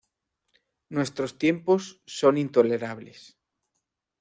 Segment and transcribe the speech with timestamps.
[0.89, 3.37] Nuestros tiempos son intolerables.